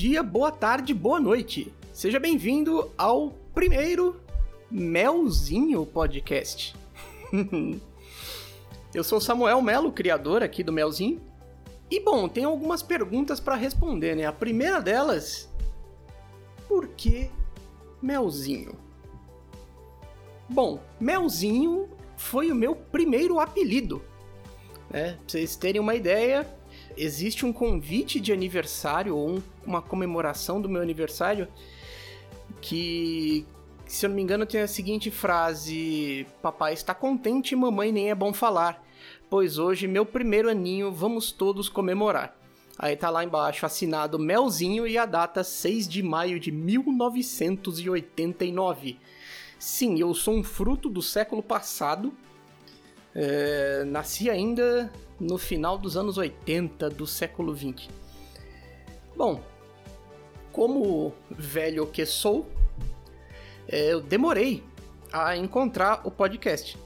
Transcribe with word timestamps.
dia, 0.00 0.22
boa 0.22 0.50
tarde, 0.50 0.94
boa 0.94 1.20
noite. 1.20 1.70
Seja 1.92 2.18
bem-vindo 2.18 2.90
ao 2.96 3.32
primeiro 3.54 4.18
Melzinho 4.70 5.84
Podcast. 5.84 6.74
Eu 8.94 9.04
sou 9.04 9.20
Samuel 9.20 9.60
Melo, 9.60 9.92
criador 9.92 10.42
aqui 10.42 10.64
do 10.64 10.72
Melzinho. 10.72 11.20
E 11.90 12.00
bom, 12.00 12.30
tem 12.30 12.44
algumas 12.44 12.82
perguntas 12.82 13.40
para 13.40 13.56
responder, 13.56 14.16
né? 14.16 14.24
A 14.24 14.32
primeira 14.32 14.80
delas, 14.80 15.50
por 16.66 16.88
que 16.88 17.30
Melzinho? 18.00 18.72
Bom, 20.48 20.80
Melzinho 20.98 21.90
foi 22.16 22.50
o 22.50 22.54
meu 22.54 22.74
primeiro 22.74 23.38
apelido. 23.38 24.02
Né? 24.88 25.12
Pra 25.12 25.20
vocês 25.26 25.56
terem 25.56 25.78
uma 25.78 25.94
ideia, 25.94 26.46
existe 26.96 27.46
um 27.46 27.52
convite 27.52 28.20
de 28.20 28.32
aniversário 28.32 29.16
ou 29.16 29.36
um, 29.36 29.42
uma 29.66 29.82
comemoração 29.82 30.60
do 30.60 30.68
meu 30.68 30.82
aniversário 30.82 31.48
que, 32.60 33.46
se 33.86 34.04
eu 34.04 34.08
não 34.08 34.16
me 34.16 34.22
engano, 34.22 34.44
tem 34.46 34.60
a 34.60 34.68
seguinte 34.68 35.10
frase: 35.10 36.26
Papai 36.42 36.72
está 36.72 36.94
contente, 36.94 37.56
mamãe 37.56 37.92
nem 37.92 38.10
é 38.10 38.14
bom 38.14 38.32
falar, 38.32 38.82
pois 39.28 39.58
hoje, 39.58 39.86
meu 39.86 40.06
primeiro 40.06 40.48
aninho, 40.48 40.90
vamos 40.92 41.30
todos 41.32 41.68
comemorar. 41.68 42.34
Aí 42.78 42.96
tá 42.96 43.10
lá 43.10 43.22
embaixo 43.22 43.66
assinado 43.66 44.18
Melzinho 44.18 44.86
e 44.86 44.96
a 44.96 45.04
data 45.04 45.44
6 45.44 45.86
de 45.86 46.02
maio 46.02 46.40
de 46.40 46.50
1989. 46.50 48.98
Sim, 49.58 50.00
eu 50.00 50.14
sou 50.14 50.34
um 50.34 50.42
fruto 50.42 50.88
do 50.88 51.02
século 51.02 51.42
passado. 51.42 52.14
É, 53.14 53.84
nasci 53.84 54.30
ainda 54.30 54.90
no 55.18 55.36
final 55.36 55.76
dos 55.76 55.96
anos 55.96 56.16
80 56.16 56.88
do 56.90 57.06
século 57.06 57.52
20. 57.52 57.90
Bom, 59.16 59.42
como 60.52 61.12
velho 61.30 61.86
que 61.86 62.06
sou, 62.06 62.48
é, 63.68 63.92
eu 63.92 64.00
demorei 64.00 64.62
a 65.12 65.36
encontrar 65.36 66.02
o 66.04 66.10
podcast. 66.10 66.78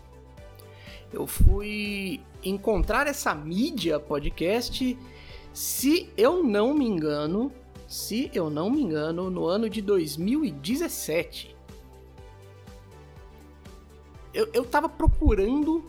Eu 1.12 1.26
fui 1.26 2.20
encontrar 2.42 3.06
essa 3.06 3.34
mídia 3.34 4.00
podcast, 4.00 4.98
se 5.52 6.10
eu 6.16 6.42
não 6.42 6.74
me 6.74 6.86
engano, 6.86 7.52
se 7.86 8.30
eu 8.34 8.50
não 8.50 8.68
me 8.70 8.82
engano, 8.82 9.30
no 9.30 9.46
ano 9.46 9.68
de 9.70 9.80
2017. 9.80 11.54
Eu, 14.32 14.48
eu 14.52 14.64
tava 14.64 14.88
procurando 14.88 15.84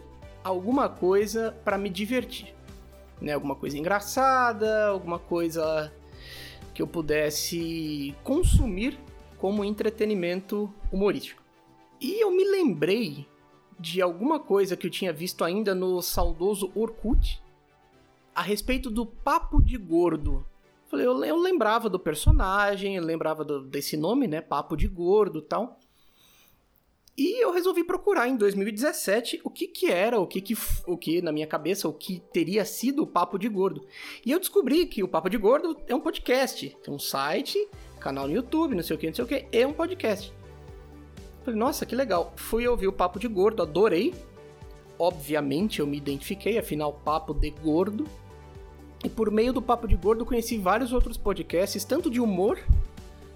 alguma 0.45 0.87
coisa 0.87 1.57
para 1.65 1.75
me 1.75 1.89
divertir. 1.89 2.53
Né? 3.19 3.33
Alguma 3.33 3.55
coisa 3.55 3.77
engraçada, 3.77 4.87
alguma 4.87 5.17
coisa 5.17 5.91
que 6.71 6.83
eu 6.83 6.87
pudesse 6.87 8.15
consumir 8.23 8.99
como 9.39 9.65
entretenimento 9.65 10.71
humorístico. 10.91 11.41
E 11.99 12.21
eu 12.21 12.29
me 12.29 12.43
lembrei 12.43 13.25
de 13.79 14.01
alguma 14.01 14.39
coisa 14.39 14.77
que 14.77 14.85
eu 14.85 14.91
tinha 14.91 15.11
visto 15.11 15.43
ainda 15.43 15.73
no 15.73 15.99
saudoso 16.01 16.71
Orkut 16.75 17.41
a 18.35 18.41
respeito 18.41 18.91
do 18.91 19.05
Papo 19.05 19.61
de 19.61 19.77
Gordo. 19.77 20.45
Falei, 20.87 21.07
eu, 21.07 21.37
lembrava 21.37 21.89
do 21.89 21.97
personagem, 21.97 22.97
eu 22.97 23.03
lembrava 23.03 23.43
do, 23.43 23.61
desse 23.63 23.97
nome, 23.97 24.27
né? 24.27 24.41
Papo 24.41 24.77
de 24.77 24.87
Gordo 24.87 25.41
tal. 25.41 25.79
E 27.17 27.41
eu 27.41 27.53
resolvi 27.53 27.81
procurar 27.81 28.27
em 28.27 28.35
2017 28.35 29.39
o 29.41 29.49
que 29.49 29.67
que 29.67 29.89
era, 29.89 30.19
o 30.19 30.27
que 30.27 30.41
que, 30.41 30.57
o 30.85 30.97
que 30.97 31.21
na 31.21 31.31
minha 31.31 31.47
cabeça, 31.47 31.87
o 31.87 31.93
que 31.93 32.19
teria 32.33 32.65
sido 32.65 33.03
o 33.03 33.07
Papo 33.07 33.39
de 33.39 33.47
Gordo. 33.47 33.85
E 34.25 34.31
eu 34.31 34.39
descobri 34.39 34.85
que 34.85 35.01
o 35.01 35.07
Papo 35.07 35.29
de 35.29 35.37
Gordo 35.37 35.77
é 35.87 35.95
um 35.95 36.01
podcast, 36.01 36.75
tem 36.83 36.93
um 36.93 36.99
site, 36.99 37.57
canal 38.01 38.27
no 38.27 38.33
YouTube, 38.33 38.75
não 38.75 38.83
sei 38.83 38.97
o 38.97 38.99
que, 38.99 39.07
não 39.07 39.13
sei 39.13 39.23
o 39.23 39.27
que, 39.27 39.47
é 39.49 39.65
um 39.65 39.71
podcast. 39.71 40.33
Falei, 41.45 41.57
nossa, 41.57 41.85
que 41.85 41.95
legal. 41.95 42.33
Fui 42.35 42.67
ouvir 42.67 42.87
o 42.87 42.93
Papo 42.93 43.17
de 43.17 43.29
Gordo, 43.29 43.61
adorei. 43.61 44.13
Obviamente 44.99 45.79
eu 45.79 45.87
me 45.87 45.95
identifiquei, 45.95 46.57
afinal, 46.57 46.91
Papo 46.91 47.33
de 47.33 47.49
Gordo. 47.49 48.05
E 49.05 49.09
por 49.09 49.31
meio 49.31 49.53
do 49.53 49.61
Papo 49.61 49.87
de 49.87 49.95
Gordo 49.95 50.25
conheci 50.25 50.57
vários 50.57 50.91
outros 50.91 51.15
podcasts, 51.15 51.85
tanto 51.85 52.09
de 52.09 52.19
humor 52.19 52.59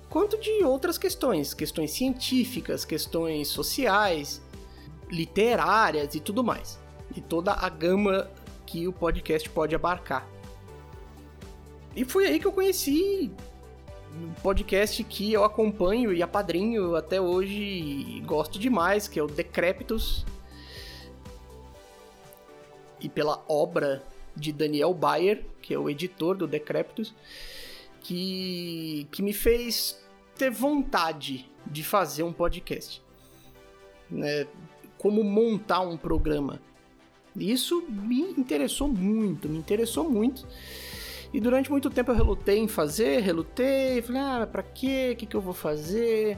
quanto 0.09 0.38
de 0.38 0.64
outras 0.64 0.97
questões, 0.97 1.53
questões 1.53 1.92
científicas, 1.92 2.84
questões 2.84 3.47
sociais, 3.47 4.42
literárias 5.09 6.16
e 6.16 6.20
tudo 6.20 6.44
mais. 6.44 6.80
E 7.16 7.22
toda 7.22 7.53
a 7.53 7.70
gama 7.70 8.30
que 8.66 8.88
o 8.88 8.94
podcast 8.94 9.50
pode 9.50 9.75
abarcar. 9.75 10.28
E 11.96 12.06
foi 12.06 12.25
aí 12.25 12.40
que 12.40 12.47
eu 12.47 12.52
conheci 12.52 13.31
um 14.16 14.34
podcast 14.42 15.03
que 15.03 15.31
eu 15.31 15.44
acompanho 15.44 16.14
e 16.14 16.22
apadrinho 16.22 16.96
até 16.96 17.22
hoje 17.22 17.62
e 17.62 18.22
gosto 18.22 18.59
demais, 18.59 19.08
que 19.08 19.20
é 19.20 19.24
o 19.24 19.28
Decrépitos. 19.28 20.26
E 23.00 23.08
pela 23.08 23.44
obra 23.47 24.03
de 24.36 24.52
Daniel 24.52 24.94
Bayer, 24.94 25.46
que 25.62 25.74
é 25.74 25.80
o 25.80 25.90
editor 25.90 26.36
do 26.36 26.47
Decrépitos 26.47 27.14
que, 28.09 29.08
que 29.12 29.22
me 29.22 29.31
fez 29.31 30.03
ter 30.36 30.50
vontade 30.50 31.47
de 31.64 31.84
fazer 31.84 32.24
um 32.24 32.34
podcast. 32.34 33.03
Né? 34.09 34.47
Como 34.97 35.24
montar 35.24 35.81
um 35.81 35.96
programa. 35.96 36.59
Isso 37.36 37.86
me 37.88 38.22
interessou 38.36 38.88
muito, 38.88 39.47
me 39.47 39.59
interessou 39.59 40.09
muito. 40.09 40.47
E 41.31 41.40
durante 41.40 41.70
muito 41.70 41.88
tempo 41.92 42.09
eu 42.09 42.16
relutei 42.16 42.58
em 42.58 42.68
fazer, 42.68 43.22
relutei, 43.22 44.02
falei, 44.02 44.22
ah, 44.24 44.50
pra 44.52 44.64
quê? 44.64 45.12
O 45.14 45.16
que, 45.16 45.28
que 45.28 45.36
eu 45.36 45.41
vou 45.41 45.53
fazer? 45.53 46.36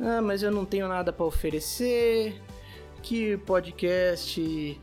Ah, 0.00 0.22
mas 0.22 0.42
eu 0.42 0.50
não 0.50 0.64
tenho 0.64 0.88
nada 0.88 1.12
para 1.12 1.26
oferecer. 1.26 2.40
Que 3.02 3.36
podcast 3.36 4.80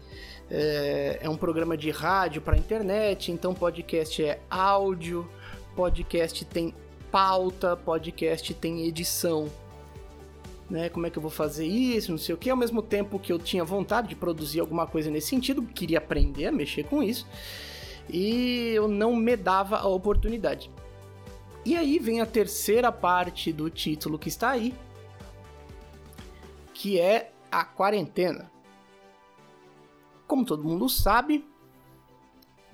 é, 0.52 1.18
é 1.22 1.28
um 1.30 1.38
programa 1.38 1.76
de 1.76 1.90
rádio 1.90 2.40
para 2.40 2.56
internet, 2.56 3.32
então 3.32 3.56
podcast 3.56 4.24
é 4.24 4.40
áudio 4.48 5.28
podcast 5.78 6.44
tem 6.44 6.74
pauta, 7.12 7.78
podcast 7.78 8.52
tem 8.56 8.88
edição. 8.88 9.48
Né, 10.68 10.90
como 10.90 11.06
é 11.06 11.10
que 11.10 11.18
eu 11.18 11.22
vou 11.22 11.32
fazer 11.32 11.66
isso, 11.66 12.12
não 12.12 12.18
sei 12.18 12.36
o 12.36 12.38
que, 12.38 12.50
ao 12.50 12.58
mesmo 12.58 12.82
tempo 12.82 13.18
que 13.18 13.32
eu 13.32 13.40
tinha 13.40 13.64
vontade 13.64 14.10
de 14.10 14.16
produzir 14.16 14.60
alguma 14.60 14.86
coisa 14.86 15.10
nesse 15.10 15.28
sentido, 15.28 15.62
queria 15.62 16.00
aprender 16.00 16.48
a 16.48 16.52
mexer 16.52 16.84
com 16.84 17.02
isso, 17.02 17.26
e 18.10 18.74
eu 18.74 18.86
não 18.86 19.16
me 19.16 19.38
dava 19.38 19.78
a 19.78 19.88
oportunidade. 19.88 20.70
E 21.64 21.74
aí 21.78 22.00
vem 22.00 22.20
a 22.20 22.26
terceira 22.26 22.92
parte 22.92 23.54
do 23.54 23.70
título 23.70 24.20
que 24.20 24.28
está 24.28 24.50
aí, 24.50 24.74
que 26.74 27.00
é 27.00 27.32
a 27.50 27.64
quarentena. 27.64 28.52
Como 30.28 30.44
todo 30.44 30.66
mundo 30.66 30.90
sabe, 30.90 31.46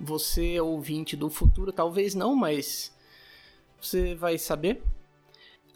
você 0.00 0.60
ouvinte 0.60 1.16
do 1.16 1.30
futuro 1.30 1.72
talvez 1.72 2.12
não, 2.14 2.34
mas 2.34 2.93
você 3.86 4.14
vai 4.14 4.38
saber. 4.38 4.82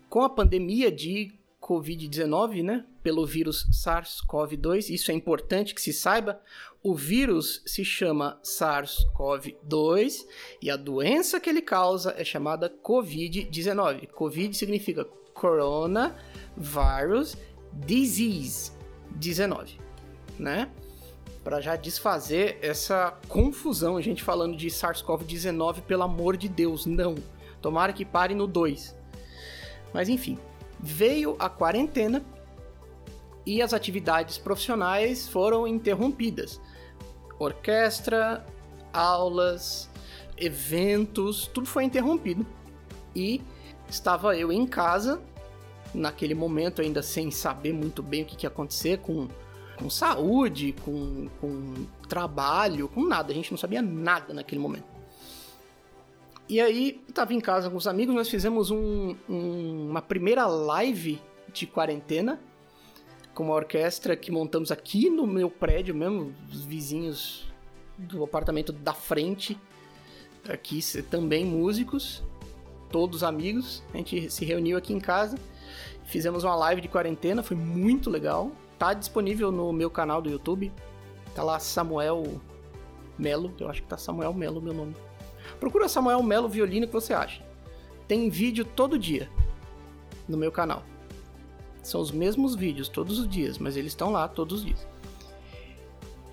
Com 0.09 0.23
a 0.23 0.31
pandemia 0.31 0.91
de 0.91 1.35
Covid-19, 1.61 2.63
né, 2.63 2.87
pelo 3.03 3.27
vírus 3.27 3.67
SARS-CoV-2, 3.71 4.89
isso 4.91 5.11
é 5.11 5.15
importante 5.15 5.75
que 5.75 5.83
se 5.83 5.93
saiba. 5.93 6.41
O 6.83 6.95
vírus 6.95 7.63
se 7.67 7.85
chama 7.85 8.41
SARS-CoV-2 8.43 10.25
e 10.63 10.71
a 10.71 10.77
doença 10.77 11.39
que 11.39 11.51
ele 11.51 11.61
causa 11.61 12.15
é 12.17 12.25
chamada 12.25 12.71
Covid-19. 12.71 14.09
Covid 14.09 14.57
significa 14.57 15.05
Coronavirus 15.35 17.37
Disease 17.73 18.73
19, 19.11 19.79
né? 20.39 20.71
Para 21.45 21.61
já 21.61 21.77
desfazer 21.77 22.59
essa 22.63 23.17
confusão, 23.29 23.97
a 23.97 24.01
gente 24.01 24.23
falando 24.23 24.57
de 24.57 24.69
SARS-CoV-19, 24.69 25.83
pelo 25.83 26.03
amor 26.03 26.37
de 26.37 26.49
Deus, 26.49 26.87
não. 26.87 27.15
Tomara 27.61 27.93
que 27.93 28.05
pare 28.05 28.35
no 28.35 28.47
2. 28.47 28.97
Mas 29.93 30.09
enfim, 30.09 30.39
veio 30.81 31.37
a 31.39 31.49
quarentena 31.49 32.25
e 33.45 33.63
as 33.63 33.73
atividades 33.73 34.39
profissionais 34.39 35.29
foram 35.29 35.67
interrompidas. 35.67 36.61
Orquestra, 37.39 38.45
aulas, 38.93 39.89
eventos, 40.37 41.47
tudo 41.47 41.67
foi 41.67 41.85
interrompido. 41.85 42.47
E 43.15 43.41
estava 43.89 44.37
eu 44.37 44.53
em 44.53 44.67
casa, 44.67 45.21
naquele 45.95 46.35
momento 46.35 46.83
ainda 46.83 47.03
sem 47.03 47.31
saber 47.31 47.73
muito 47.73 48.03
bem 48.03 48.23
o 48.23 48.27
que, 48.27 48.37
que 48.37 48.47
ia 48.47 48.49
acontecer 48.49 48.99
com, 48.99 49.29
com 49.79 49.89
saúde, 49.89 50.75
com, 50.85 51.29
com 51.41 51.87
trabalho, 52.09 52.89
com 52.89 53.05
nada. 53.07 53.33
A 53.33 53.35
gente 53.35 53.51
não 53.51 53.59
sabia 53.59 53.81
nada 53.81 54.35
naquele 54.35 54.61
momento. 54.61 54.98
E 56.49 56.61
aí, 56.61 57.03
eu 57.07 57.13
tava 57.13 57.35
em 57.35 57.41
casa 57.41 57.69
com 57.69 57.77
os 57.77 57.87
amigos, 57.87 58.15
nós 58.15 58.29
fizemos 58.29 58.71
um, 58.71 59.15
um, 59.29 59.91
uma 59.91 60.01
primeira 60.01 60.47
live 60.47 61.21
de 61.53 61.67
quarentena 61.67 62.41
com 63.35 63.45
uma 63.45 63.55
orquestra 63.55 64.17
que 64.17 64.33
montamos 64.33 64.73
aqui 64.73 65.11
no 65.11 65.27
meu 65.27 65.51
prédio 65.51 65.95
mesmo, 65.95 66.35
os 66.51 66.65
vizinhos 66.65 67.47
do 67.99 68.25
apartamento 68.25 68.73
da 68.73 68.95
frente, 68.95 69.59
aqui 70.49 70.81
também 71.03 71.45
músicos. 71.45 72.23
todos 72.91 73.23
amigos. 73.23 73.83
A 73.93 73.99
gente 73.99 74.31
se 74.31 74.45
reuniu 74.45 74.79
aqui 74.79 74.95
em 74.95 75.01
casa, 75.01 75.39
fizemos 76.05 76.45
uma 76.45 76.57
live 76.57 76.81
de 76.81 76.89
quarentena, 76.89 77.43
foi 77.43 77.57
muito 77.57 78.09
legal. 78.09 78.51
Tá 78.79 78.95
disponível 78.95 79.53
no 79.53 79.73
meu 79.73 79.91
canal 79.91 80.23
do 80.23 80.31
YouTube. 80.31 80.73
Tá 81.35 81.43
lá 81.43 81.59
Samuel 81.59 82.41
Melo, 83.19 83.53
eu 83.61 83.69
acho 83.69 83.83
que 83.83 83.89
tá 83.89 83.99
Samuel 83.99 84.33
Melo 84.33 84.63
meu 84.63 84.73
nome. 84.73 85.08
Procura 85.59 85.89
Samuel 85.89 86.23
Melo 86.23 86.49
Violino 86.49 86.87
que 86.87 86.93
você 86.93 87.13
acha. 87.13 87.43
Tem 88.07 88.31
vídeo 88.31 88.65
todo 88.65 88.99
dia 88.99 89.29
no 90.29 90.37
meu 90.37 90.53
canal. 90.53 90.83
São 91.83 92.01
os 92.01 92.11
mesmos 92.11 92.55
vídeos 92.55 92.89
todos 92.89 93.19
os 93.19 93.29
dias, 93.29 93.59
mas 93.59 93.77
eles 93.77 93.93
estão 93.93 94.11
lá 94.11 94.29
todos 94.29 94.61
os 94.61 94.65
dias. 94.65 94.87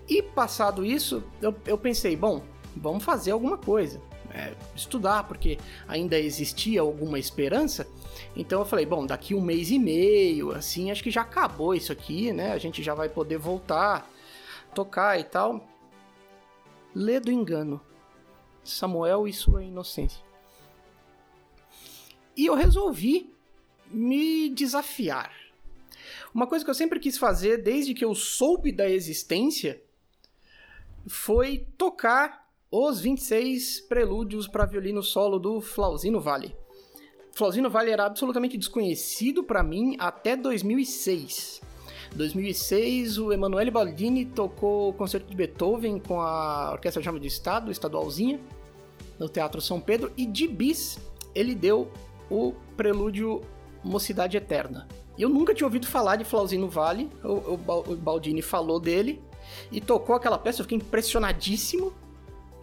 E 0.07 0.21
passado 0.21 0.85
isso, 0.85 1.23
eu, 1.41 1.55
eu 1.65 1.77
pensei, 1.77 2.15
bom, 2.15 2.43
vamos 2.75 3.03
fazer 3.03 3.31
alguma 3.31 3.57
coisa. 3.57 4.01
É, 4.31 4.53
estudar, 4.75 5.23
porque 5.27 5.57
ainda 5.87 6.19
existia 6.19 6.81
alguma 6.81 7.17
esperança. 7.17 7.87
Então 8.35 8.59
eu 8.59 8.65
falei, 8.65 8.85
bom, 8.85 9.05
daqui 9.05 9.33
um 9.33 9.41
mês 9.41 9.71
e 9.71 9.79
meio, 9.79 10.51
assim, 10.51 10.91
acho 10.91 11.01
que 11.01 11.09
já 11.09 11.21
acabou 11.21 11.73
isso 11.73 11.91
aqui, 11.91 12.33
né? 12.33 12.51
A 12.51 12.57
gente 12.57 12.83
já 12.83 12.93
vai 12.93 13.07
poder 13.07 13.37
voltar, 13.37 14.09
tocar 14.73 15.17
e 15.17 15.23
tal. 15.23 15.65
Lê 16.93 17.19
do 17.19 17.31
engano. 17.31 17.79
Samuel 18.65 19.27
e 19.27 19.33
sua 19.33 19.63
inocência. 19.63 20.23
E 22.35 22.45
eu 22.47 22.55
resolvi 22.55 23.33
me 23.89 24.49
desafiar. 24.49 25.31
Uma 26.33 26.47
coisa 26.47 26.65
que 26.65 26.69
eu 26.69 26.75
sempre 26.75 26.99
quis 26.99 27.17
fazer 27.17 27.63
desde 27.63 27.93
que 27.93 28.03
eu 28.03 28.13
soube 28.13 28.71
da 28.71 28.89
existência 28.89 29.81
foi 31.07 31.65
tocar 31.77 32.49
os 32.69 32.99
26 32.99 33.81
prelúdios 33.81 34.47
para 34.47 34.65
violino 34.65 35.01
solo 35.01 35.39
do 35.39 35.61
Flauzino 35.61 36.19
Vale. 36.19 36.55
Flauzino 37.33 37.69
Vale 37.69 37.91
era 37.91 38.05
absolutamente 38.05 38.57
desconhecido 38.57 39.43
para 39.43 39.63
mim 39.63 39.95
até 39.99 40.35
2006. 40.35 41.61
2006, 42.15 43.17
o 43.17 43.31
Emanuele 43.31 43.71
Baldini 43.71 44.25
tocou 44.25 44.89
o 44.89 44.93
concerto 44.93 45.27
de 45.27 45.35
Beethoven 45.35 45.99
com 45.99 46.21
a 46.21 46.71
Orquestra 46.73 47.03
Chama 47.03 47.19
de 47.19 47.27
Estado, 47.27 47.71
estadualzinha, 47.71 48.39
no 49.19 49.29
Teatro 49.29 49.61
São 49.61 49.79
Pedro, 49.79 50.11
e 50.17 50.25
de 50.25 50.47
bis 50.47 50.97
ele 51.33 51.53
deu 51.53 51.91
o 52.29 52.53
prelúdio 52.75 53.41
Mocidade 53.83 54.37
Eterna. 54.37 54.87
Eu 55.17 55.29
nunca 55.29 55.53
tinha 55.53 55.67
ouvido 55.67 55.87
falar 55.87 56.15
de 56.17 56.25
Flauzino 56.25 56.69
Vale, 56.69 57.09
o, 57.23 57.53
o 57.53 57.95
Baldini 57.95 58.41
falou 58.41 58.79
dele, 58.79 59.21
e 59.71 59.79
tocou 59.79 60.15
aquela 60.15 60.37
peça, 60.37 60.61
eu 60.61 60.65
fiquei 60.65 60.77
impressionadíssimo. 60.77 61.93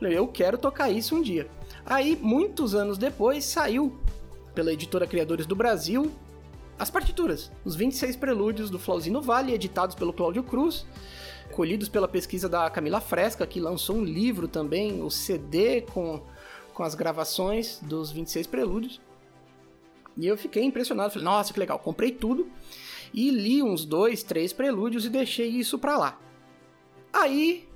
Eu 0.00 0.26
quero 0.26 0.58
tocar 0.58 0.90
isso 0.90 1.14
um 1.14 1.22
dia. 1.22 1.49
Aí, 1.87 2.19
muitos 2.20 2.75
anos 2.75 2.98
depois, 2.98 3.44
saiu 3.44 3.96
pela 4.52 4.72
editora 4.72 5.06
Criadores 5.06 5.46
do 5.46 5.55
Brasil 5.55 6.10
as 6.78 6.90
partituras, 6.90 7.52
os 7.64 7.76
26 7.76 8.16
prelúdios 8.16 8.69
do 8.69 8.78
Flauzino 8.78 9.22
Vale, 9.22 9.52
editados 9.55 9.94
pelo 9.94 10.12
Cláudio 10.12 10.43
Cruz, 10.43 10.84
colhidos 11.52 11.88
pela 11.88 12.08
pesquisa 12.08 12.48
da 12.48 12.69
Camila 12.70 13.00
Fresca, 13.00 13.46
que 13.46 13.60
lançou 13.60 13.96
um 13.96 14.05
livro 14.05 14.48
também, 14.48 15.00
o 15.00 15.08
CD 15.08 15.82
com, 15.82 16.20
com 16.72 16.82
as 16.82 16.94
gravações 16.94 17.78
dos 17.82 18.10
26 18.10 18.46
prelúdios. 18.46 19.00
E 20.16 20.26
eu 20.26 20.36
fiquei 20.36 20.62
impressionado, 20.62 21.12
falei, 21.12 21.24
nossa, 21.24 21.52
que 21.52 21.60
legal, 21.60 21.78
comprei 21.78 22.12
tudo 22.12 22.50
e 23.14 23.30
li 23.30 23.62
uns 23.62 23.84
dois, 23.84 24.22
três 24.22 24.52
prelúdios 24.52 25.04
e 25.04 25.10
deixei 25.10 25.48
isso 25.48 25.78
pra 25.78 25.96
lá. 25.96 26.19
Aí, 27.12 27.69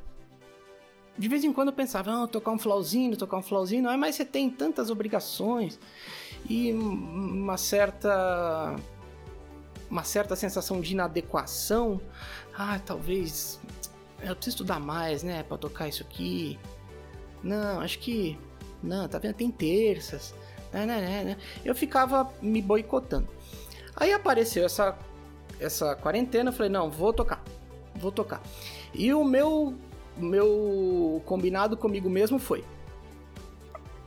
de 1.17 1.29
vez 1.29 1.45
em 1.45 1.53
quando 1.53 1.69
eu 1.69 1.75
pensava, 1.75 2.25
ah, 2.25 2.27
tocar 2.27 2.51
um 2.51 2.59
flauzinho, 2.59 3.17
tocar 3.17 3.39
um 3.39 3.43
flauzinho, 3.43 3.89
ah, 3.89 3.97
mas 3.97 4.17
você 4.17 4.25
tem 4.25 4.51
tantas 4.51 4.91
obrigações 4.91 5.79
e 6.49 6.73
uma 6.73 7.57
certa 7.57 8.77
uma 9.89 10.03
certa 10.03 10.35
sensação 10.35 10.81
de 10.81 10.93
inadequação. 10.93 12.01
Ah, 12.57 12.81
talvez 12.85 13.61
eu 14.21 14.35
preciso 14.35 14.57
estudar 14.57 14.81
mais, 14.81 15.23
né, 15.23 15.43
para 15.43 15.57
tocar 15.57 15.89
isso 15.89 16.03
aqui. 16.03 16.59
Não, 17.43 17.81
acho 17.81 17.99
que 17.99 18.39
não, 18.87 19.09
tá 19.09 19.19
vendo? 19.19 19.35
Tem 19.35 19.51
terças. 19.51 20.35
Né, 20.73 20.87
né, 20.87 21.25
né. 21.25 21.37
Eu 21.65 21.75
ficava 21.75 22.33
me 22.41 22.61
boicotando. 22.63 23.29
Aí 23.97 24.13
apareceu 24.13 24.65
essa 24.65 24.97
essa 25.59 25.95
quarentena, 25.97 26.51
eu 26.51 26.55
falei, 26.55 26.71
não, 26.71 26.91
vou 26.91 27.13
tocar. 27.13 27.43
Vou 27.95 28.13
tocar. 28.13 28.43
E 28.95 29.13
o 29.13 29.25
meu, 29.25 29.75
meu 30.17 31.23
combinado 31.25 31.77
comigo 31.77 32.11
mesmo 32.11 32.39
foi: 32.39 32.65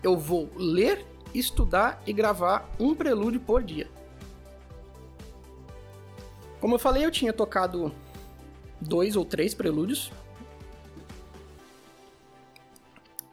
eu 0.03 0.17
vou 0.17 0.49
ler, 0.55 1.05
estudar 1.33 2.01
e 2.05 2.13
gravar 2.13 2.69
um 2.79 2.93
prelúdio 2.93 3.39
por 3.39 3.63
dia. 3.63 3.89
Como 6.59 6.75
eu 6.75 6.79
falei, 6.79 7.05
eu 7.05 7.11
tinha 7.11 7.33
tocado 7.33 7.93
dois 8.79 9.15
ou 9.15 9.25
três 9.25 9.53
prelúdios. 9.53 10.11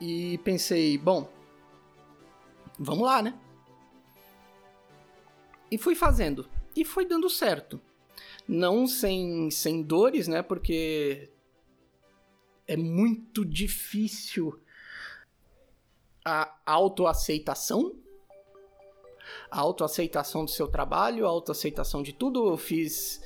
E 0.00 0.38
pensei, 0.38 0.96
bom, 0.98 1.28
vamos 2.78 3.04
lá, 3.04 3.22
né? 3.22 3.38
E 5.70 5.78
fui 5.78 5.94
fazendo. 5.94 6.48
E 6.74 6.84
foi 6.84 7.06
dando 7.06 7.28
certo. 7.28 7.80
Não 8.46 8.86
sem, 8.86 9.50
sem 9.50 9.82
dores, 9.82 10.28
né? 10.28 10.42
Porque 10.42 11.30
é 12.66 12.76
muito 12.76 13.44
difícil 13.44 14.60
a 16.24 16.56
autoaceitação, 16.66 17.94
a 19.50 19.60
autoaceitação 19.60 20.44
do 20.44 20.50
seu 20.50 20.66
trabalho, 20.66 21.24
a 21.24 21.28
autoaceitação 21.28 22.02
de 22.02 22.12
tudo. 22.12 22.48
Eu 22.48 22.56
fiz 22.56 23.20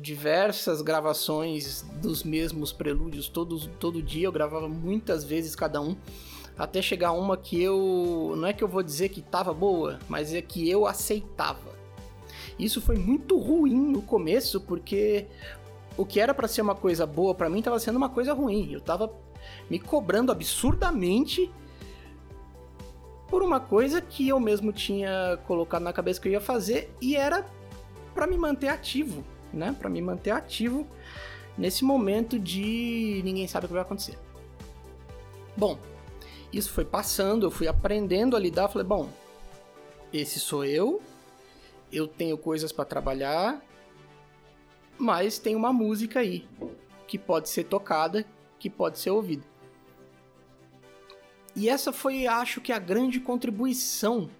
diversas 0.00 0.82
gravações 0.82 1.82
dos 2.02 2.22
mesmos 2.22 2.72
prelúdios 2.72 3.28
todos, 3.28 3.68
todo 3.78 4.02
dia, 4.02 4.26
eu 4.26 4.32
gravava 4.32 4.68
muitas 4.68 5.24
vezes 5.24 5.54
cada 5.54 5.80
um, 5.80 5.96
até 6.58 6.82
chegar 6.82 7.12
uma 7.12 7.36
que 7.36 7.62
eu. 7.62 8.34
Não 8.36 8.48
é 8.48 8.52
que 8.52 8.64
eu 8.64 8.68
vou 8.68 8.82
dizer 8.82 9.10
que 9.10 9.20
estava 9.20 9.54
boa, 9.54 9.98
mas 10.08 10.34
é 10.34 10.42
que 10.42 10.68
eu 10.68 10.86
aceitava. 10.86 11.78
Isso 12.58 12.80
foi 12.80 12.96
muito 12.96 13.38
ruim 13.38 13.74
no 13.74 14.02
começo, 14.02 14.60
porque 14.60 15.26
o 15.96 16.04
que 16.04 16.18
era 16.18 16.34
para 16.34 16.48
ser 16.48 16.62
uma 16.62 16.74
coisa 16.74 17.06
boa 17.06 17.34
para 17.34 17.48
mim 17.48 17.60
estava 17.60 17.78
sendo 17.78 17.96
uma 17.96 18.08
coisa 18.08 18.32
ruim. 18.32 18.72
Eu 18.72 18.80
tava 18.80 19.12
me 19.70 19.78
cobrando 19.78 20.32
absurdamente 20.32 21.50
por 23.28 23.42
uma 23.42 23.60
coisa 23.60 24.00
que 24.00 24.26
eu 24.28 24.40
mesmo 24.40 24.72
tinha 24.72 25.38
colocado 25.46 25.82
na 25.82 25.92
cabeça 25.92 26.20
que 26.20 26.28
eu 26.28 26.32
ia 26.32 26.40
fazer 26.40 26.92
e 27.00 27.14
era 27.14 27.46
para 28.14 28.26
me 28.26 28.36
manter 28.36 28.68
ativo, 28.68 29.22
né? 29.52 29.76
Para 29.78 29.88
me 29.88 30.02
manter 30.02 30.30
ativo 30.30 30.86
nesse 31.56 31.84
momento 31.84 32.38
de 32.38 33.20
ninguém 33.24 33.46
sabe 33.46 33.66
o 33.66 33.68
que 33.68 33.74
vai 33.74 33.82
acontecer. 33.82 34.18
Bom, 35.56 35.78
isso 36.52 36.72
foi 36.72 36.84
passando, 36.84 37.46
eu 37.46 37.50
fui 37.50 37.68
aprendendo 37.68 38.36
a 38.36 38.40
lidar, 38.40 38.68
falei, 38.68 38.86
bom, 38.86 39.10
esse 40.12 40.40
sou 40.40 40.64
eu, 40.64 41.02
eu 41.92 42.06
tenho 42.06 42.38
coisas 42.38 42.72
para 42.72 42.84
trabalhar, 42.84 43.62
mas 44.98 45.38
tem 45.38 45.54
uma 45.54 45.72
música 45.72 46.20
aí 46.20 46.46
que 47.06 47.18
pode 47.18 47.48
ser 47.48 47.64
tocada, 47.64 48.24
que 48.58 48.68
pode 48.68 48.98
ser 48.98 49.10
ouvida. 49.10 49.44
E 51.54 51.68
essa 51.68 51.92
foi, 51.92 52.26
acho 52.26 52.60
que, 52.60 52.72
a 52.72 52.78
grande 52.78 53.18
contribuição 53.18 54.30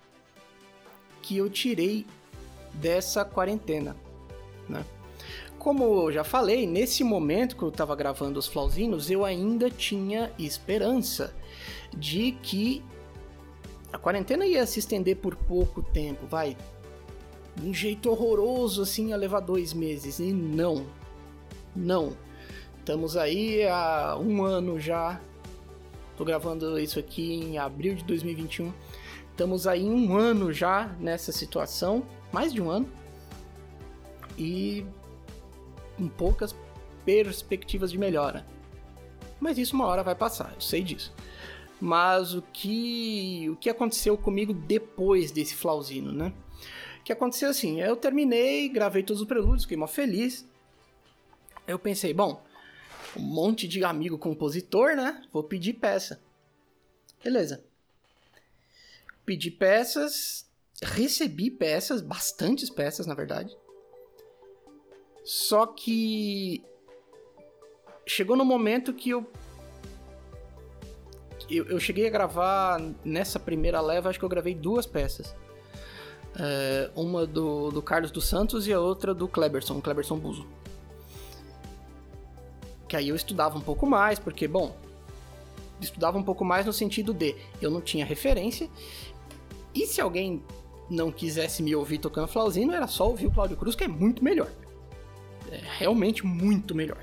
que 1.23 1.37
eu 1.37 1.51
tirei 1.51 2.07
dessa 2.75 3.25
quarentena, 3.25 3.97
né? 4.69 4.85
Como 5.59 5.85
eu 6.05 6.13
já 6.13 6.23
falei, 6.23 6.67
nesse 6.67 7.03
momento 7.03 7.57
que 7.57 7.63
eu 7.63 7.71
estava 7.71 7.97
gravando 7.97 8.39
os 8.39 8.47
Flauzinos, 8.47 9.11
eu 9.11 9.25
ainda 9.25 9.69
tinha 9.69 10.33
esperança 10.39 11.35
de 11.97 12.33
que 12.33 12.83
a 13.93 13.99
quarentena 13.99 14.47
ia 14.47 14.67
se 14.67 14.79
estender 14.79 15.17
por 15.17 15.35
pouco 15.35 15.83
tempo, 15.83 16.27
vai, 16.27 16.57
de 17.57 17.69
um 17.69 17.75
jeito 17.75 18.11
horroroso 18.11 18.83
assim 18.83 19.13
a 19.13 19.17
levar 19.17 19.41
dois 19.41 19.73
meses. 19.73 20.19
E 20.19 20.33
não, 20.33 20.87
não. 21.75 22.17
Estamos 22.79 23.17
aí 23.17 23.67
há 23.67 24.17
um 24.19 24.43
ano 24.43 24.79
já. 24.79 25.21
Tô 26.17 26.25
gravando 26.25 26.79
isso 26.79 26.99
aqui 26.99 27.35
em 27.35 27.59
abril 27.59 27.95
de 27.95 28.05
2021. 28.05 28.73
Estamos 29.31 29.67
aí 29.67 29.85
um 29.85 30.17
ano 30.17 30.53
já 30.53 30.97
nessa 30.99 31.31
situação, 31.31 32.05
mais 32.33 32.53
de 32.53 32.61
um 32.61 32.71
ano. 32.71 32.89
E 34.37 34.85
com 35.97 36.09
poucas 36.09 36.55
perspectivas 37.05 37.91
de 37.91 37.99
melhora. 37.99 38.47
Mas 39.41 39.59
isso 39.59 39.75
uma 39.75 39.87
hora 39.87 40.03
vai 40.03 40.15
passar, 40.15 40.53
eu 40.55 40.61
sei 40.61 40.83
disso. 40.83 41.13
Mas 41.81 42.35
o 42.35 42.43
que 42.43 43.49
o 43.51 43.57
que 43.57 43.71
aconteceu 43.71 44.19
comigo 44.19 44.53
depois 44.53 45.31
desse 45.31 45.55
flauzino, 45.55 46.13
né? 46.13 46.33
que 47.09 47.13
aconteceu 47.15 47.49
assim, 47.49 47.81
eu 47.81 47.97
terminei, 47.97 48.69
gravei 48.69 49.03
todos 49.03 49.23
os 49.23 49.27
prelúdios, 49.27 49.63
fiquei 49.63 49.79
mó 49.79 49.87
feliz. 49.87 50.47
Eu 51.67 51.79
pensei, 51.79 52.13
bom, 52.13 52.45
um 53.17 53.23
monte 53.23 53.67
de 53.67 53.83
amigo 53.83 54.19
compositor, 54.19 54.95
né? 54.95 55.23
Vou 55.33 55.43
pedir 55.43 55.73
peça. 55.73 56.21
Beleza. 57.25 57.65
pedi 59.25 59.51
peças, 59.51 60.47
recebi 60.83 61.51
peças, 61.51 62.03
bastantes 62.03 62.69
peças, 62.69 63.07
na 63.07 63.15
verdade. 63.15 63.57
Só 65.25 65.67
que 65.67 66.63
chegou 68.07 68.37
no 68.37 68.45
momento 68.45 68.93
que 68.93 69.09
eu 69.09 69.27
eu, 71.51 71.65
eu 71.67 71.81
cheguei 71.81 72.07
a 72.07 72.11
gravar 72.11 72.81
nessa 73.05 73.39
primeira 73.39 73.81
leva, 73.81 74.09
acho 74.09 74.19
que 74.19 74.25
eu 74.25 74.29
gravei 74.29 74.55
duas 74.55 74.87
peças. 74.87 75.35
É, 76.39 76.91
uma 76.95 77.27
do, 77.27 77.71
do 77.71 77.83
Carlos 77.83 78.11
dos 78.11 78.27
Santos 78.27 78.67
e 78.67 78.73
a 78.73 78.81
outra 78.81 79.15
do 79.15 79.27
Kleberson, 79.27 79.81
Kleberson 79.81 80.19
Buzo. 80.19 80.47
Que 82.87 82.97
aí 82.97 83.09
eu 83.09 83.17
estudava 83.17 83.57
um 83.57 83.61
pouco 83.61 83.87
mais, 83.87 84.19
porque, 84.19 84.47
bom, 84.47 84.77
estudava 85.81 86.19
um 86.19 86.23
pouco 86.23 86.45
mais 86.45 86.67
no 86.67 86.73
sentido 86.73 87.13
de 87.13 87.35
eu 87.61 87.71
não 87.71 87.81
tinha 87.81 88.05
referência, 88.05 88.69
e 89.75 89.87
se 89.87 90.01
alguém 90.01 90.43
não 90.89 91.13
quisesse 91.13 91.63
me 91.63 91.75
ouvir 91.75 91.99
tocando 91.99 92.29
flauzino, 92.29 92.73
era 92.73 92.87
só 92.87 93.09
ouvir 93.09 93.27
o 93.27 93.31
Cláudio 93.31 93.57
Cruz, 93.57 93.75
que 93.75 93.85
é 93.85 93.89
muito 93.89 94.25
melhor. 94.25 94.51
É 95.51 95.61
realmente 95.79 96.25
muito 96.25 96.75
melhor 96.75 96.99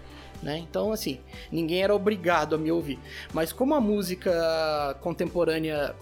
né? 0.46 0.60
Então, 0.60 0.92
assim, 0.92 1.20
ninguém 1.52 1.82
era 1.82 1.94
obrigado 1.94 2.54
a 2.54 2.58
me 2.58 2.72
ouvir. 2.72 3.00
Mas 3.34 3.52
como 3.52 3.74
a 3.74 3.82
música 3.82 4.96
contemporânea 5.02 5.96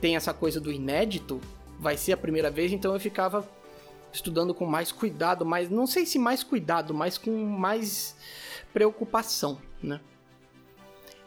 tem 0.00 0.14
essa 0.14 0.32
coisa 0.32 0.60
do 0.60 0.70
inédito, 0.70 1.40
vai 1.76 1.96
ser 1.96 2.12
a 2.12 2.16
primeira 2.16 2.48
vez, 2.48 2.72
então 2.72 2.94
eu 2.94 3.00
ficava 3.00 3.46
estudando 4.12 4.54
com 4.54 4.64
mais 4.64 4.92
cuidado, 4.92 5.44
mas 5.44 5.68
não 5.68 5.84
sei 5.84 6.06
se 6.06 6.16
mais 6.16 6.44
cuidado, 6.44 6.94
mas 6.94 7.18
com 7.18 7.44
mais 7.44 8.16
preocupação, 8.72 9.58
né? 9.82 10.00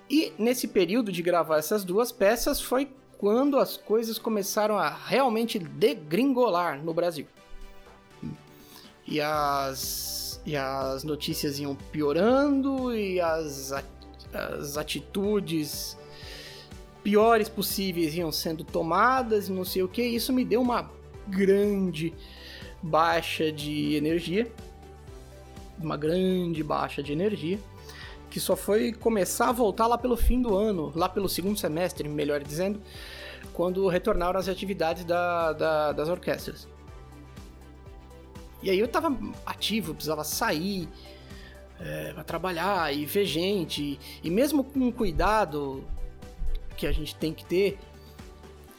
E 0.10 0.34
nesse 0.39 0.67
período 0.67 1.12
de 1.12 1.22
gravar 1.22 1.58
essas 1.58 1.84
duas 1.84 2.10
peças 2.10 2.62
foi 2.62 2.89
quando 3.17 3.60
as 3.60 3.75
coisas 3.75 4.17
começaram 4.17 4.77
a 4.77 4.89
realmente 4.89 5.60
degringolar 5.60 6.81
no 6.81 6.93
Brasil. 6.93 7.27
E 9.05 9.19
as 9.19 10.28
e 10.50 10.58
as 10.58 11.03
notícias 11.03 11.60
iam 11.60 11.75
piorando 11.75 12.91
e 12.91 13.22
as, 13.22 13.72
as 14.34 14.77
atitudes 14.77 15.96
piores 17.03 17.48
possíveis 17.48 18.15
iam 18.15 18.32
sendo 18.32 18.63
tomadas 18.63 19.48
e 19.48 19.51
não 19.51 19.63
sei 19.63 19.84
o 19.84 19.88
que. 19.88 20.01
Isso 20.01 20.34
me 20.34 20.44
deu 20.44 20.60
uma 20.60 20.89
grande 21.27 22.12
baixa 22.82 23.51
de 23.51 23.94
energia. 23.94 24.51
Uma 25.77 25.96
grande 25.96 26.63
baixa 26.63 27.03
de 27.03 27.13
energia. 27.13 27.60
Que 28.32 28.39
só 28.39 28.56
foi 28.56 28.91
começar 28.91 29.50
a 29.50 29.51
voltar 29.51 29.86
lá 29.86 30.00
pelo 30.00 30.18
fim 30.18 30.41
do 30.41 30.56
ano, 30.58 30.91
lá 30.96 31.08
pelo 31.08 31.29
segundo 31.29 31.60
semestre, 31.60 32.10
melhor 32.10 32.44
dizendo, 32.44 32.82
quando 33.53 33.88
retornaram 33.88 34.39
as 34.39 34.48
atividades 34.48 35.06
da, 35.06 35.53
da, 35.53 35.91
das 35.91 36.10
orquestras. 36.10 36.68
E 38.61 38.69
aí 38.69 38.79
eu 38.79 38.87
tava 38.87 39.17
ativo, 39.45 39.93
precisava 39.93 40.23
sair 40.23 40.89
é, 41.79 42.13
para 42.13 42.23
trabalhar 42.23 42.93
e 42.93 43.05
ver 43.05 43.25
gente. 43.25 43.99
E 44.23 44.29
mesmo 44.29 44.63
com 44.63 44.87
o 44.87 44.91
cuidado 44.93 45.87
que 46.75 46.85
a 46.85 46.91
gente 46.91 47.15
tem 47.15 47.33
que 47.33 47.45
ter, 47.45 47.77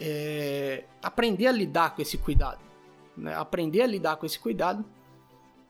é, 0.01 0.85
aprender 1.03 1.47
a 1.47 1.53
lidar 1.53 1.95
com 1.95 2.03
esse 2.03 2.19
cuidado. 2.19 2.61
Né? 3.17 3.35
Aprender 3.35 3.83
a 3.83 3.87
lidar 3.87 4.17
com 4.17 4.27
esse 4.27 4.39
cuidado 4.39 4.85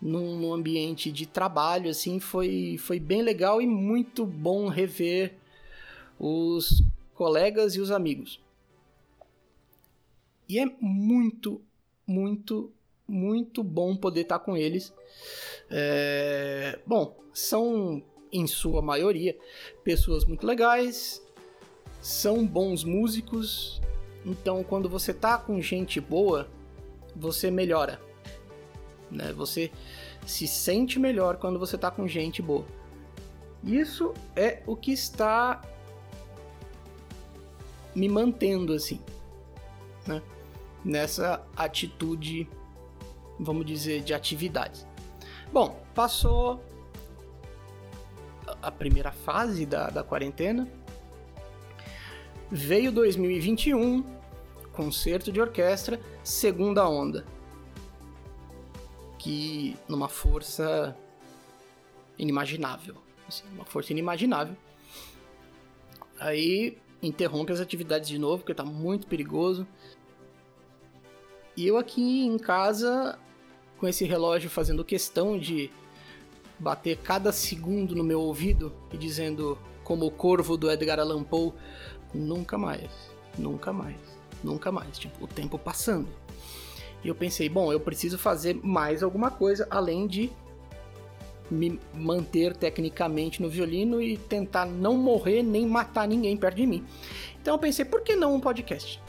num, 0.00 0.36
num, 0.38 0.54
ambiente 0.54 1.12
de 1.12 1.26
trabalho, 1.26 1.90
assim, 1.90 2.18
foi, 2.18 2.76
foi 2.78 2.98
bem 2.98 3.22
legal 3.22 3.60
e 3.60 3.66
muito 3.66 4.24
bom 4.24 4.68
rever 4.68 5.36
os 6.18 6.82
colegas 7.14 7.74
e 7.74 7.80
os 7.80 7.90
amigos. 7.90 8.40
E 10.48 10.58
é 10.58 10.66
muito, 10.80 11.60
muito 12.06 12.72
muito 13.10 13.64
bom 13.64 13.96
poder 13.96 14.20
estar 14.20 14.38
com 14.38 14.56
eles. 14.56 14.94
É, 15.68 16.78
bom, 16.86 17.16
são 17.34 18.02
em 18.32 18.46
sua 18.46 18.80
maioria 18.80 19.36
pessoas 19.82 20.24
muito 20.24 20.46
legais, 20.46 21.20
são 22.00 22.46
bons 22.46 22.84
músicos, 22.84 23.80
então 24.24 24.62
quando 24.62 24.88
você 24.88 25.12
tá 25.12 25.36
com 25.36 25.60
gente 25.60 26.00
boa, 26.00 26.48
você 27.16 27.50
melhora. 27.50 28.00
Né? 29.10 29.32
Você 29.32 29.72
se 30.24 30.46
sente 30.46 30.98
melhor 30.98 31.36
quando 31.36 31.58
você 31.58 31.76
tá 31.76 31.90
com 31.90 32.06
gente 32.06 32.40
boa. 32.40 32.64
Isso 33.64 34.14
é 34.36 34.62
o 34.66 34.76
que 34.76 34.92
está 34.92 35.60
me 37.94 38.08
mantendo 38.08 38.72
assim, 38.72 39.00
né? 40.06 40.22
Nessa 40.82 41.44
atitude 41.56 42.48
vamos 43.40 43.64
dizer, 43.64 44.02
de 44.02 44.12
atividades. 44.12 44.87
Bom, 45.52 45.82
passou 45.94 46.62
a 48.62 48.70
primeira 48.70 49.11
fase 49.11 49.64
da, 49.64 49.88
da 49.90 50.02
quarentena, 50.04 50.68
veio 52.50 52.92
2021, 52.92 54.04
concerto 54.73 55.32
de 55.32 55.40
orquestra, 55.40 56.00
segunda 56.23 56.88
onda, 56.88 57.25
que 59.18 59.76
numa 59.88 60.09
força 60.09 60.97
inimaginável, 62.18 62.97
assim, 63.26 63.44
uma 63.54 63.64
força 63.64 63.92
inimaginável. 63.92 64.56
Aí 66.18 66.76
interrompe 67.02 67.52
as 67.52 67.61
atividades 67.61 68.09
de 68.09 68.18
novo, 68.18 68.38
porque 68.38 68.54
tá 68.54 68.64
muito 68.64 69.06
perigoso. 69.06 69.66
E 71.56 71.66
eu 71.66 71.76
aqui 71.78 72.26
em 72.26 72.38
casa 72.38 73.18
com 73.80 73.88
esse 73.88 74.04
relógio 74.04 74.50
fazendo 74.50 74.84
questão 74.84 75.38
de 75.38 75.70
bater 76.58 76.99
cada 76.99 77.32
segundo 77.32 77.96
no 77.96 78.04
meu 78.04 78.20
ouvido 78.20 78.70
e 78.92 78.99
dizendo, 78.99 79.58
como 79.82 80.04
o 80.04 80.10
corvo 80.10 80.58
do 80.58 80.70
Edgar 80.70 81.00
Allan 81.00 81.25
Poe, 81.25 81.54
nunca 82.12 82.58
mais, 82.58 82.90
nunca 83.38 83.72
mais, 83.72 83.96
nunca 84.44 84.70
mais. 84.70 84.99
Tipo, 84.99 85.25
o 85.25 85.26
tempo 85.26 85.58
passando. 85.58 86.08
E 87.02 87.08
eu 87.08 87.14
pensei, 87.14 87.49
bom, 87.49 87.72
eu 87.72 87.80
preciso 87.80 88.18
fazer 88.18 88.54
mais 88.62 89.02
alguma 89.02 89.30
coisa 89.30 89.66
além 89.70 90.06
de 90.06 90.30
me 91.50 91.80
manter 91.94 92.54
tecnicamente 92.54 93.40
no 93.40 93.49
violino 93.49 94.00
e 94.00 94.18
tentar 94.18 94.66
não 94.66 94.96
morrer 94.99 95.42
nem 95.42 95.66
matar 95.66 96.06
ninguém 96.06 96.37
perto 96.37 96.56
de 96.56 96.66
mim. 96.66 96.84
Então 97.40 97.54
eu 97.54 97.58
pensei, 97.58 97.87
por 97.87 98.02
que 98.02 98.14
não 98.14 98.34
um 98.34 98.40
podcast? 98.40 99.02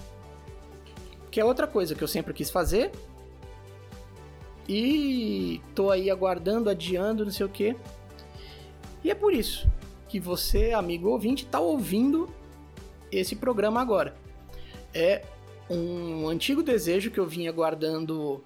Que 1.30 1.42
é 1.42 1.46
outra 1.46 1.68
coisa 1.68 1.94
que 1.94 2.02
eu 2.02 2.08
sempre 2.08 2.34
quis 2.34 2.50
fazer, 2.50 2.92
e 4.74 5.62
tô 5.76 5.92
aí 5.92 6.10
aguardando, 6.10 6.70
adiando, 6.70 7.26
não 7.26 7.32
sei 7.32 7.46
o 7.46 7.50
que. 7.50 7.76
E 9.04 9.12
é 9.12 9.16
por 9.16 9.34
isso 9.34 9.70
que 10.08 10.18
você, 10.18 10.72
amigo 10.72 11.10
ouvinte, 11.10 11.46
tá 11.46 11.60
ouvindo 11.60 12.34
esse 13.12 13.36
programa 13.36 13.82
agora. 13.82 14.16
É 14.94 15.26
um 15.70 16.26
antigo 16.30 16.64
desejo 16.64 17.12
que 17.12 17.20
eu 17.20 17.28
vinha 17.28 17.52
guardando 17.52 18.42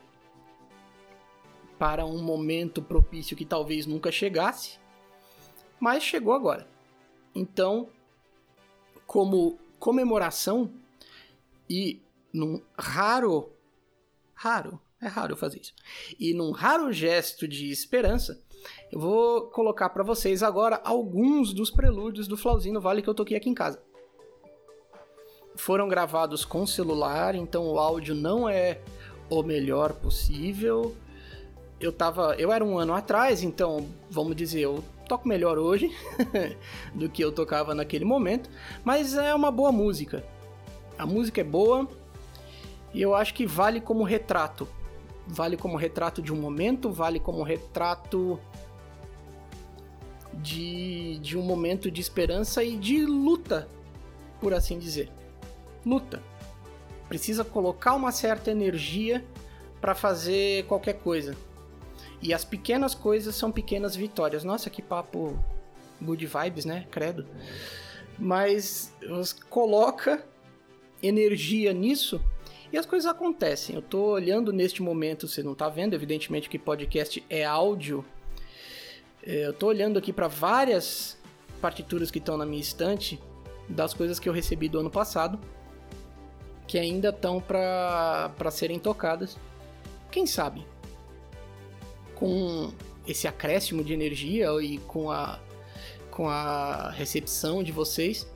para 1.77 2.03
um 2.03 2.23
momento 2.23 2.81
propício 2.81 3.37
que 3.37 3.45
talvez 3.45 3.85
nunca 3.85 4.11
chegasse, 4.11 4.79
mas 5.79 6.01
chegou 6.01 6.33
agora. 6.33 6.67
Então, 7.35 7.87
como 9.05 9.59
comemoração 9.77 10.71
e 11.69 12.01
num 12.33 12.59
raro, 12.75 13.51
raro 14.33 14.81
é 15.05 15.09
raro 15.09 15.33
eu 15.33 15.37
fazer 15.37 15.59
isso. 15.59 15.73
E 16.19 16.33
num 16.33 16.51
raro 16.51 16.91
gesto 16.91 17.47
de 17.47 17.69
esperança, 17.69 18.41
eu 18.91 18.99
vou 18.99 19.47
colocar 19.47 19.89
para 19.89 20.03
vocês 20.03 20.41
agora 20.41 20.81
alguns 20.83 21.53
dos 21.53 21.69
prelúdios 21.69 22.27
do 22.27 22.37
Flauzino 22.37 22.81
Vale 22.81 23.01
que 23.01 23.09
eu 23.09 23.13
toquei 23.13 23.37
aqui 23.37 23.49
em 23.49 23.53
casa. 23.53 23.81
Foram 25.55 25.87
gravados 25.87 26.43
com 26.43 26.65
celular, 26.67 27.35
então 27.35 27.67
o 27.67 27.79
áudio 27.79 28.13
não 28.13 28.49
é 28.49 28.81
o 29.29 29.41
melhor 29.41 29.93
possível. 29.93 30.95
Eu 31.79 31.91
tava, 31.91 32.35
eu 32.37 32.51
era 32.51 32.63
um 32.63 32.77
ano 32.77 32.93
atrás, 32.93 33.43
então 33.43 33.87
vamos 34.09 34.35
dizer, 34.35 34.61
eu 34.61 34.83
toco 35.07 35.27
melhor 35.27 35.57
hoje 35.57 35.95
do 36.93 37.09
que 37.09 37.23
eu 37.23 37.31
tocava 37.31 37.75
naquele 37.75 38.05
momento, 38.05 38.49
mas 38.83 39.15
é 39.15 39.33
uma 39.33 39.51
boa 39.51 39.71
música. 39.71 40.25
A 40.97 41.05
música 41.05 41.41
é 41.41 41.43
boa 41.43 41.87
e 42.93 43.01
eu 43.01 43.13
acho 43.13 43.33
que 43.33 43.45
vale 43.45 43.79
como 43.79 44.03
retrato 44.03 44.67
vale 45.27 45.57
como 45.57 45.77
retrato 45.77 46.21
de 46.21 46.31
um 46.31 46.39
momento, 46.39 46.91
vale 46.91 47.19
como 47.19 47.43
retrato 47.43 48.39
de, 50.33 51.19
de 51.19 51.37
um 51.37 51.41
momento 51.41 51.89
de 51.89 52.01
esperança 52.01 52.63
e 52.63 52.77
de 52.77 53.05
luta, 53.05 53.67
por 54.39 54.53
assim 54.53 54.77
dizer. 54.77 55.11
Luta. 55.85 56.21
Precisa 57.07 57.43
colocar 57.43 57.93
uma 57.93 58.11
certa 58.11 58.51
energia 58.51 59.23
para 59.79 59.93
fazer 59.93 60.65
qualquer 60.65 60.93
coisa. 60.95 61.35
E 62.21 62.33
as 62.33 62.43
pequenas 62.43 62.95
coisas 62.95 63.35
são 63.35 63.51
pequenas 63.51 63.95
vitórias. 63.95 64.43
Nossa, 64.43 64.69
que 64.69 64.81
papo 64.81 65.37
good 66.01 66.25
vibes, 66.25 66.65
né? 66.65 66.87
Credo. 66.89 67.27
Mas 68.17 68.93
coloca 69.49 70.25
energia 71.03 71.71
nisso 71.73 72.21
e 72.75 72.77
as 72.77 72.85
coisas 72.85 73.09
acontecem. 73.09 73.73
Eu 73.73 73.81
tô 73.81 74.07
olhando 74.07 74.51
neste 74.51 74.83
momento, 74.83 75.29
você 75.29 75.41
não 75.41 75.55
tá 75.55 75.69
vendo, 75.69 75.93
evidentemente 75.93 76.49
que 76.49 76.59
podcast 76.59 77.23
é 77.29 77.45
áudio. 77.45 78.03
Eu 79.23 79.53
tô 79.53 79.67
olhando 79.67 79.97
aqui 79.97 80.11
para 80.11 80.27
várias 80.27 81.17
partituras 81.61 82.11
que 82.11 82.17
estão 82.17 82.35
na 82.35 82.45
minha 82.45 82.61
estante 82.61 83.17
das 83.69 83.93
coisas 83.93 84.19
que 84.19 84.27
eu 84.27 84.33
recebi 84.33 84.67
do 84.67 84.77
ano 84.77 84.89
passado 84.89 85.39
que 86.67 86.77
ainda 86.77 87.09
estão 87.09 87.39
para 87.39 88.51
serem 88.51 88.77
tocadas. 88.77 89.37
Quem 90.11 90.25
sabe? 90.25 90.67
Com 92.13 92.73
esse 93.07 93.25
acréscimo 93.25 93.85
de 93.85 93.93
energia 93.93 94.49
e 94.61 94.79
com 94.79 95.09
a, 95.09 95.39
com 96.11 96.27
a 96.27 96.89
recepção 96.89 97.63
de 97.63 97.71
vocês, 97.71 98.27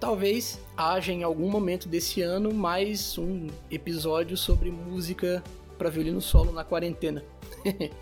talvez 0.00 0.58
haja 0.74 1.12
em 1.12 1.22
algum 1.22 1.50
momento 1.50 1.86
desse 1.86 2.22
ano 2.22 2.54
mais 2.54 3.18
um 3.18 3.48
episódio 3.70 4.34
sobre 4.34 4.70
música 4.70 5.44
para 5.76 5.90
violino 5.90 6.22
solo 6.22 6.50
na 6.52 6.64
quarentena. 6.64 7.22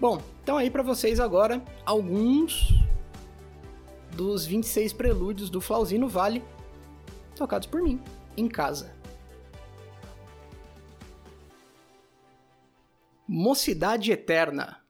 Bom, 0.00 0.22
então 0.42 0.56
aí 0.56 0.70
para 0.70 0.84
vocês 0.84 1.18
agora 1.18 1.60
alguns 1.84 2.72
dos 4.12 4.46
26 4.46 4.92
prelúdios 4.92 5.50
do 5.50 5.60
Flauzino 5.60 6.08
Vale 6.08 6.44
tocados 7.34 7.66
por 7.66 7.82
mim, 7.82 8.00
em 8.36 8.46
casa. 8.48 8.94
Mocidade 13.26 14.12
Eterna 14.12 14.81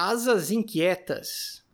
Asas 0.00 0.52
Inquietas. 0.52 1.64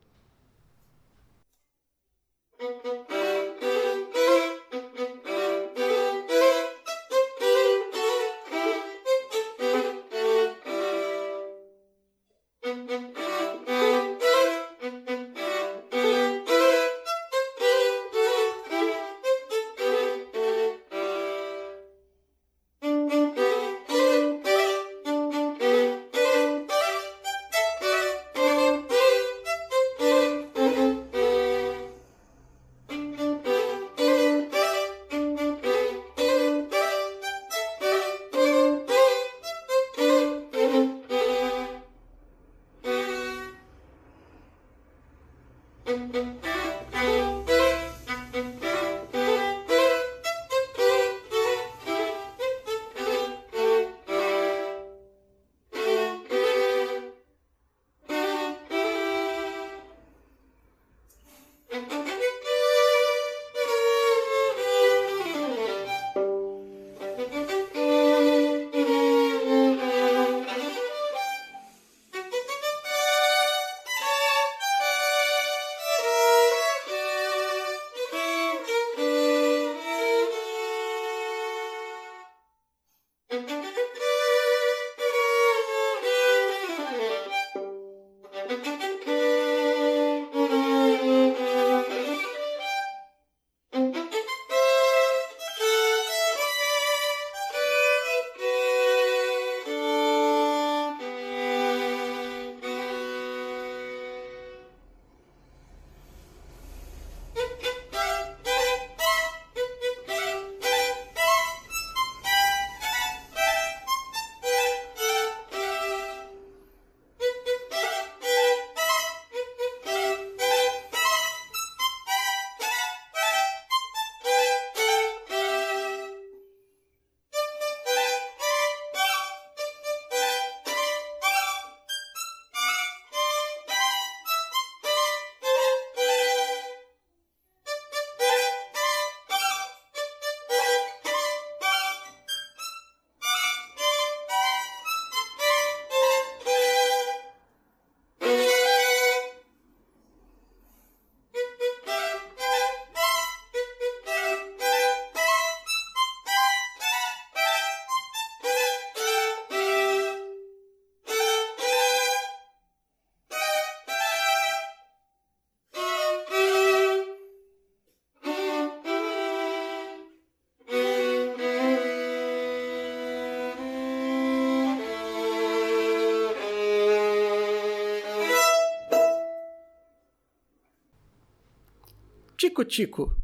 Tico-Tico. 182.54 183.23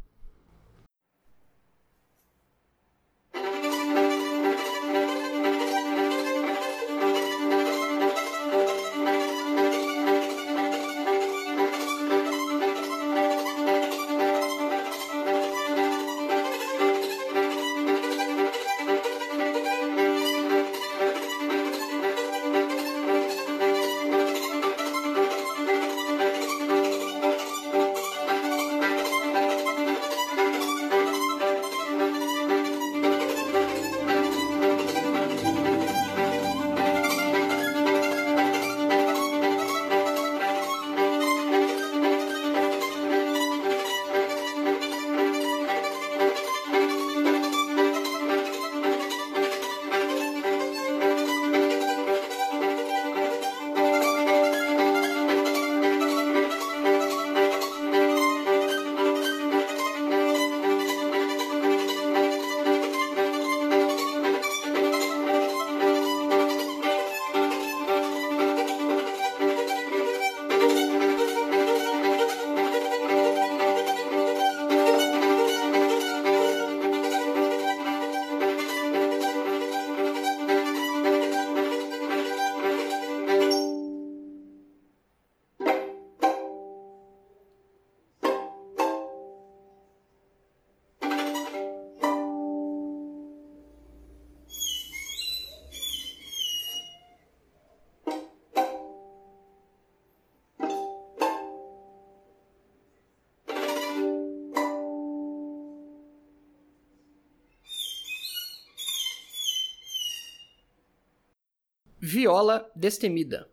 Viola 112.21 112.71
destemida. 112.75 113.49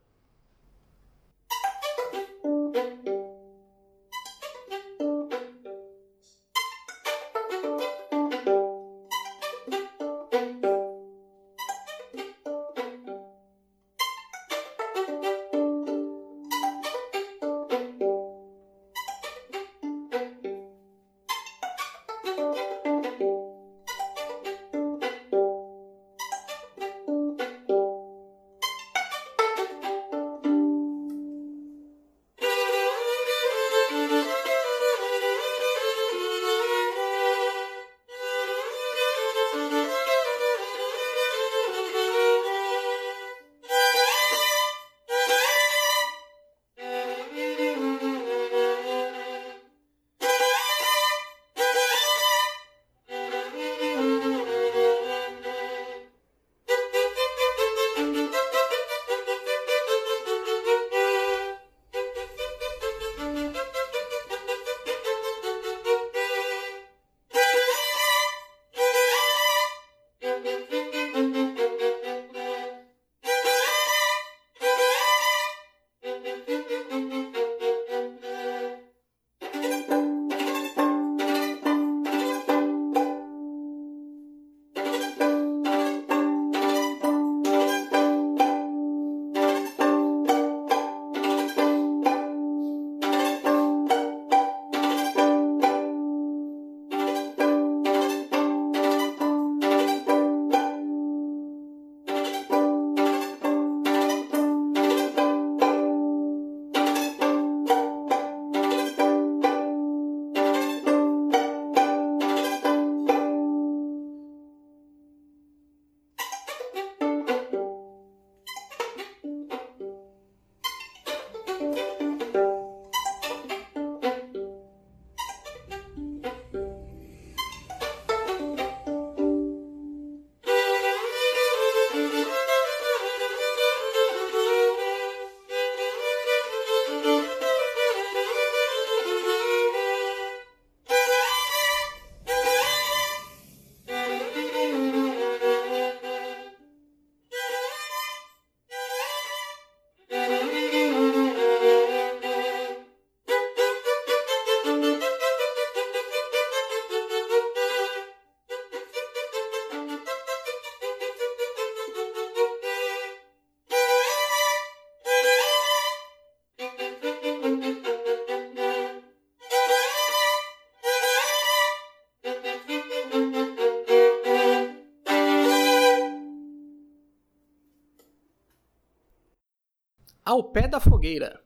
Ao 180.28 180.44
pé 180.44 180.68
da 180.68 180.78
fogueira. 180.82 181.40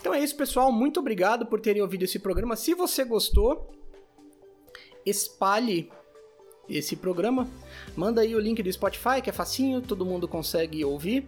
Então 0.00 0.14
é 0.14 0.20
isso, 0.20 0.34
pessoal. 0.34 0.72
Muito 0.72 0.98
obrigado 0.98 1.44
por 1.46 1.60
terem 1.60 1.82
ouvido 1.82 2.04
esse 2.04 2.18
programa. 2.18 2.56
Se 2.56 2.74
você 2.74 3.04
gostou, 3.04 3.70
espalhe 5.04 5.90
esse 6.68 6.96
programa. 6.96 7.48
Manda 7.96 8.22
aí 8.22 8.34
o 8.34 8.40
link 8.40 8.62
do 8.62 8.72
Spotify, 8.72 9.20
que 9.22 9.28
é 9.28 9.32
facinho, 9.32 9.82
todo 9.82 10.06
mundo 10.06 10.26
consegue 10.26 10.84
ouvir. 10.84 11.26